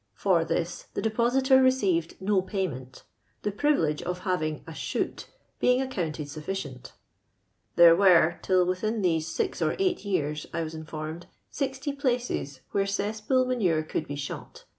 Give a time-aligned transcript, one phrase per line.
[0.15, 3.03] For this the depositor received no payment,
[3.43, 5.27] tlie privilege of having" a shoot*
[5.59, 6.93] being accounted sufficient.
[7.75, 12.87] There were, tiU within these six or eight years, I was informed, 60 places where
[12.87, 14.63] cess pool manure could be shot.